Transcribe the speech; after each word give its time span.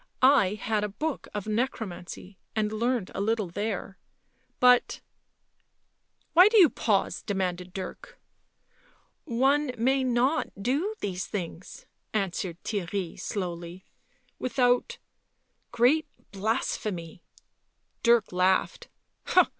I 0.23 0.55
had 0.55 0.83
a 0.83 0.89
book 0.89 1.27
of 1.31 1.45
necromancy 1.45 2.39
and 2.55 2.71
learnt 2.71 3.11
a 3.13 3.21
little 3.21 3.49
there... 3.49 3.99
but..."" 4.59 4.99
Why 6.33 6.47
do 6.47 6.57
you 6.57 6.71
pause?" 6.71 7.21
demanded 7.21 7.71
Dirk." 7.71 8.19
One 9.25 9.71
may 9.77 10.03
not 10.03 10.47
do 10.59 10.95
these 11.01 11.27
things," 11.27 11.85
answered 12.15 12.57
Theirry 12.63 13.19
slowly," 13.19 13.85
without— 14.39 14.97
great 15.71 16.07
blasphemy" 16.31 17.21
Dirk 18.01 18.31
laughed. 18.31 18.87